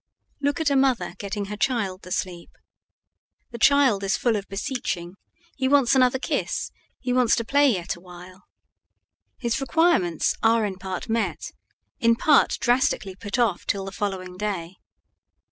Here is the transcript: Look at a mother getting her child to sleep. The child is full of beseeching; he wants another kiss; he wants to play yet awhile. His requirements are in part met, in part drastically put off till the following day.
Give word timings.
Look 0.41 0.59
at 0.59 0.71
a 0.71 0.75
mother 0.75 1.13
getting 1.19 1.45
her 1.45 1.55
child 1.55 2.01
to 2.01 2.11
sleep. 2.11 2.49
The 3.51 3.59
child 3.59 4.03
is 4.03 4.17
full 4.17 4.35
of 4.35 4.47
beseeching; 4.47 5.13
he 5.55 5.67
wants 5.67 5.93
another 5.93 6.17
kiss; 6.17 6.71
he 6.99 7.13
wants 7.13 7.35
to 7.35 7.45
play 7.45 7.71
yet 7.71 7.95
awhile. 7.95 8.45
His 9.37 9.61
requirements 9.61 10.33
are 10.41 10.65
in 10.65 10.77
part 10.79 11.07
met, 11.07 11.51
in 11.99 12.15
part 12.15 12.57
drastically 12.59 13.15
put 13.15 13.37
off 13.37 13.67
till 13.67 13.85
the 13.85 13.91
following 13.91 14.37
day. 14.37 14.77